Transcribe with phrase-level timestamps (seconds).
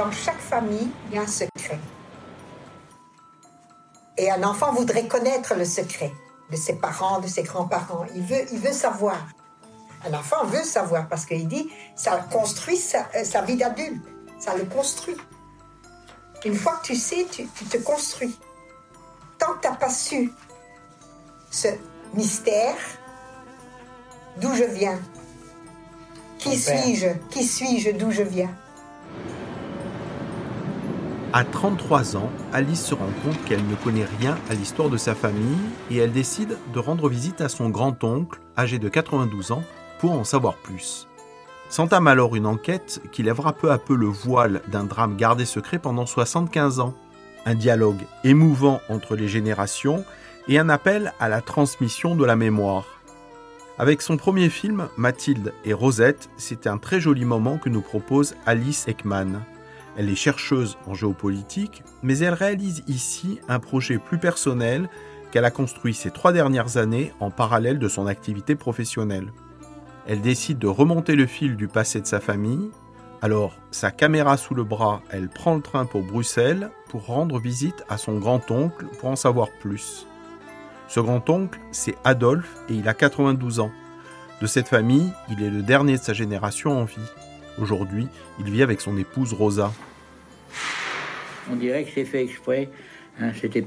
[0.00, 1.78] dans chaque famille, il y a un secret.
[4.16, 6.10] Et un enfant voudrait connaître le secret
[6.50, 8.06] de ses parents, de ses grands-parents.
[8.14, 9.18] Il veut, il veut savoir.
[10.06, 14.02] Un enfant veut savoir parce qu'il dit, ça construit sa, euh, sa vie d'adulte.
[14.38, 15.16] Ça le construit.
[16.46, 18.38] Une fois que tu sais, tu, tu te construis.
[19.38, 20.32] Tant que tu n'as pas su
[21.50, 21.68] ce
[22.14, 22.76] mystère,
[24.38, 24.98] d'où je viens,
[26.38, 28.56] qui suis-je, qui suis-je, d'où je viens,
[31.32, 35.14] à 33 ans, Alice se rend compte qu'elle ne connaît rien à l'histoire de sa
[35.14, 35.58] famille
[35.90, 39.62] et elle décide de rendre visite à son grand-oncle, âgé de 92 ans,
[40.00, 41.06] pour en savoir plus.
[41.68, 45.78] S'entame alors une enquête qui lèvera peu à peu le voile d'un drame gardé secret
[45.78, 46.94] pendant 75 ans.
[47.46, 50.04] Un dialogue émouvant entre les générations
[50.48, 52.86] et un appel à la transmission de la mémoire.
[53.78, 58.34] Avec son premier film, Mathilde et Rosette, c'est un très joli moment que nous propose
[58.46, 59.40] Alice Ekman.
[59.96, 64.88] Elle est chercheuse en géopolitique, mais elle réalise ici un projet plus personnel
[65.30, 69.32] qu'elle a construit ces trois dernières années en parallèle de son activité professionnelle.
[70.06, 72.70] Elle décide de remonter le fil du passé de sa famille.
[73.22, 77.84] Alors, sa caméra sous le bras, elle prend le train pour Bruxelles pour rendre visite
[77.88, 80.06] à son grand-oncle pour en savoir plus.
[80.88, 83.70] Ce grand-oncle, c'est Adolphe et il a 92 ans.
[84.40, 86.96] De cette famille, il est le dernier de sa génération en vie.
[87.58, 88.06] Aujourd'hui,
[88.38, 89.72] il vit avec son épouse Rosa.
[91.50, 92.70] On dirait que c'est fait exprès.
[93.20, 93.66] Hein, c'était,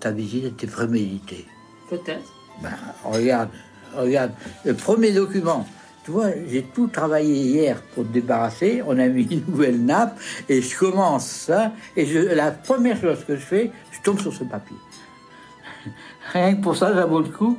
[0.00, 1.46] ta visite était préméditée.
[1.90, 2.32] Peut-être.
[2.62, 2.70] Ben,
[3.04, 3.50] regarde,
[3.94, 4.32] regarde,
[4.64, 5.66] le premier document.
[6.04, 8.82] Tu vois, j'ai tout travaillé hier pour te débarrasser.
[8.86, 11.72] On a mis une nouvelle nappe et je commence ça.
[11.96, 14.76] Et je, la première chose que je fais, je tombe sur ce papier.
[16.32, 17.58] Rien que pour ça, ça vaut le coup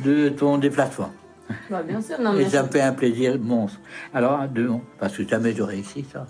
[0.00, 1.12] de ton déplacement.
[1.70, 3.80] Bah, bien sûr, Et ça me fait un plaisir monstre.
[4.12, 6.26] Alors, deux, parce que jamais j'aurais écrit ça.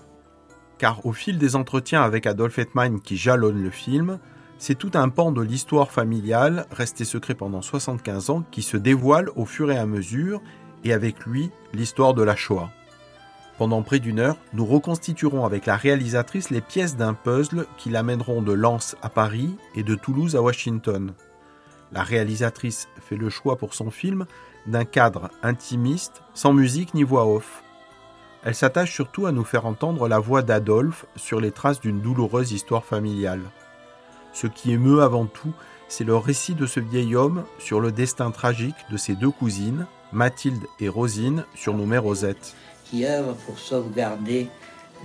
[0.78, 4.19] Car au fil des entretiens avec Adolf Hetman qui jalonnent le film,
[4.59, 9.31] c'est tout un pan de l'histoire familiale, resté secret pendant 75 ans, qui se dévoile
[9.37, 10.43] au fur et à mesure,
[10.84, 12.71] et avec lui, l'histoire de la Shoah.
[13.59, 18.41] Pendant près d'une heure, nous reconstituerons avec la réalisatrice les pièces d'un puzzle qui l'amèneront
[18.41, 21.12] de Lens à Paris et de Toulouse à Washington.
[21.93, 24.27] La réalisatrice fait le choix pour son film
[24.67, 27.62] d'un cadre intimiste, sans musique ni voix off.
[28.43, 32.53] Elle s'attache surtout à nous faire entendre la voix d'Adolphe sur les traces d'une douloureuse
[32.53, 33.43] histoire familiale.
[34.33, 35.53] Ce qui émeut avant tout,
[35.89, 39.87] c'est le récit de ce vieil homme sur le destin tragique de ses deux cousines,
[40.12, 42.55] Mathilde et Rosine, surnommées Rosette.
[42.84, 44.49] Qui œuvre pour sauvegarder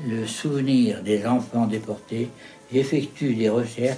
[0.07, 2.29] le souvenir des enfants déportés
[2.71, 3.97] effectue des recherches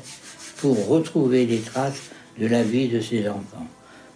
[0.57, 2.09] pour retrouver les traces
[2.39, 3.67] de la vie de ces enfants.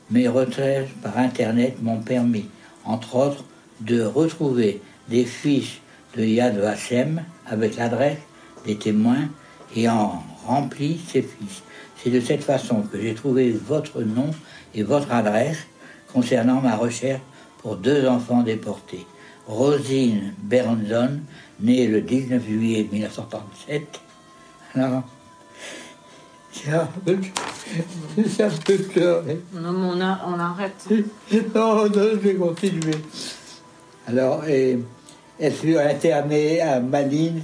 [0.09, 2.45] Mes recherches par Internet m'ont permis,
[2.85, 3.45] entre autres,
[3.81, 5.81] de retrouver des fiches
[6.15, 8.19] de Yad Vashem avec l'adresse
[8.65, 9.29] des témoins
[9.75, 11.63] et en rempli ces fiches.
[11.97, 14.31] C'est de cette façon que j'ai trouvé votre nom
[14.73, 15.59] et votre adresse
[16.11, 17.21] concernant ma recherche
[17.59, 19.05] pour deux enfants déportés.
[19.47, 21.19] Rosine Bernson,
[21.59, 24.01] née le 19 juillet 1937.
[24.75, 25.03] Alors,
[26.53, 26.87] ça
[28.65, 29.41] peut pleurer.
[29.53, 30.87] Non, mais on, arrête.
[31.55, 32.97] Non, non, je vais continuer.
[34.07, 34.79] Alors, et,
[35.39, 37.41] elle fut internée à Malines,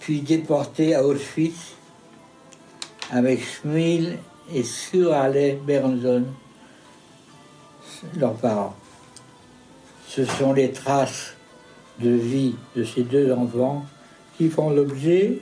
[0.00, 1.74] puis déportée à Auschwitz
[3.10, 4.18] avec Schmil
[4.54, 6.24] et Surale Bernson,
[8.16, 8.76] leurs parents.
[10.06, 11.34] Ce sont les traces
[11.98, 13.84] de vie de ces deux enfants
[14.36, 15.40] qui font l'objet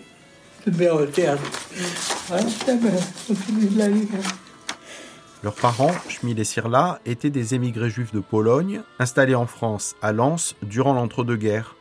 [5.44, 10.12] Leurs parents, Schmil et Sirla, étaient des émigrés juifs de Pologne, installés en France, à
[10.12, 11.76] Lens, durant l'entre-deux-guerres.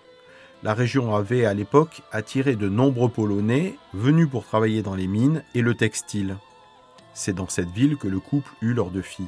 [0.62, 5.44] La région avait à l'époque attiré de nombreux Polonais venus pour travailler dans les mines
[5.56, 6.38] et le textile.
[7.16, 9.26] C'est dans cette ville que le couple eut leurs deux filles.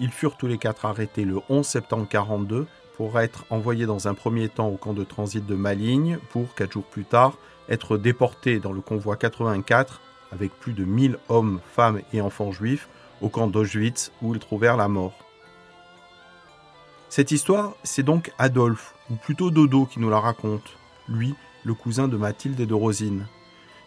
[0.00, 2.66] Ils furent tous les quatre arrêtés le 11 septembre 1942
[2.96, 6.72] pour être envoyés dans un premier temps au camp de transit de Maligne pour, quatre
[6.72, 7.38] jours plus tard,
[7.68, 10.00] être déportés dans le convoi 84
[10.32, 12.88] avec plus de 1000 hommes, femmes et enfants juifs
[13.20, 15.14] au camp d'Auschwitz où ils trouvèrent la mort.
[17.08, 20.76] Cette histoire, c'est donc Adolphe, ou plutôt Dodo, qui nous la raconte,
[21.08, 21.34] lui,
[21.64, 23.26] le cousin de Mathilde et de Rosine.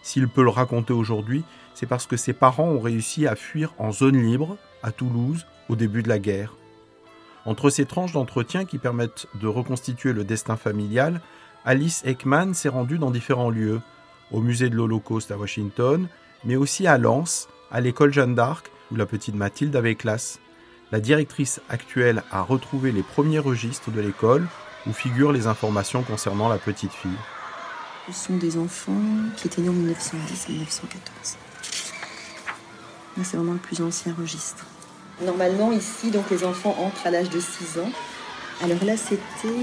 [0.01, 3.91] S'il peut le raconter aujourd'hui, c'est parce que ses parents ont réussi à fuir en
[3.91, 6.55] zone libre, à Toulouse, au début de la guerre.
[7.45, 11.21] Entre ces tranches d'entretien qui permettent de reconstituer le destin familial,
[11.65, 13.81] Alice Ekman s'est rendue dans différents lieux,
[14.31, 16.07] au musée de l'Holocauste à Washington,
[16.43, 20.39] mais aussi à Lens, à l'école Jeanne d'Arc, où la petite Mathilde avait classe.
[20.91, 24.47] La directrice actuelle a retrouvé les premiers registres de l'école
[24.87, 27.11] où figurent les informations concernant la petite fille.
[28.07, 29.01] Ce sont des enfants
[29.37, 31.35] qui étaient nés en 1910-1914.
[33.21, 34.65] C'est vraiment le plus ancien registre.
[35.21, 37.91] Normalement, ici, donc les enfants entrent à l'âge de 6 ans.
[38.61, 39.53] Alors là, c'était.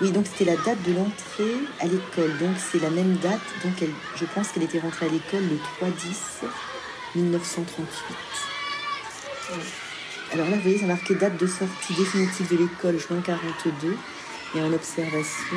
[0.00, 2.36] Oui, donc c'était la date de l'entrée à l'école.
[2.38, 3.40] Donc c'est la même date.
[3.62, 3.92] Donc elle...
[4.16, 6.48] je pense qu'elle était rentrée à l'école le 3-10
[7.14, 7.88] 1938.
[10.32, 13.96] Alors là, vous voyez, ça marqué date de sortie définitive de l'école, juin 42,
[14.56, 15.56] et en observation.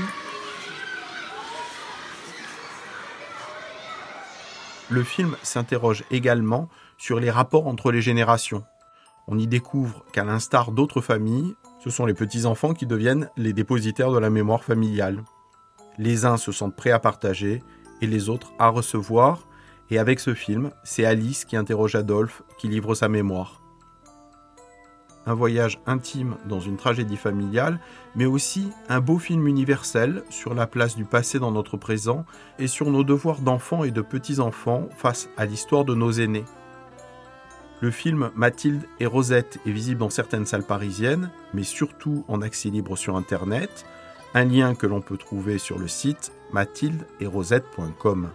[4.90, 8.64] Le film s'interroge également sur les rapports entre les générations.
[9.28, 14.12] On y découvre qu'à l'instar d'autres familles, ce sont les petits-enfants qui deviennent les dépositaires
[14.12, 15.24] de la mémoire familiale.
[15.98, 17.62] Les uns se sentent prêts à partager
[18.02, 19.48] et les autres à recevoir,
[19.90, 23.62] et avec ce film, c'est Alice qui interroge Adolphe, qui livre sa mémoire.
[25.26, 27.82] Un voyage intime dans une tragédie familiale,
[28.16, 32.26] mais aussi un beau film universel sur la place du passé dans notre présent
[32.60, 36.46] et sur nos devoirs d'enfants et de petits-enfants face à l'histoire de nos aînés.
[37.80, 42.70] Le film Mathilde et Rosette est visible dans certaines salles parisiennes, mais surtout en accès
[42.70, 43.86] libre sur Internet,
[44.34, 48.30] un lien que l'on peut trouver sur le site mathilde-et-rosette.com.